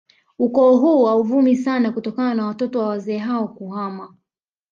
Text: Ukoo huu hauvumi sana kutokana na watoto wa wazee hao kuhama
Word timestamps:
Ukoo 0.39 0.77
huu 0.77 1.05
hauvumi 1.05 1.55
sana 1.55 1.91
kutokana 1.91 2.33
na 2.33 2.45
watoto 2.45 2.79
wa 2.79 2.87
wazee 2.87 3.17
hao 3.17 3.47
kuhama 3.47 4.17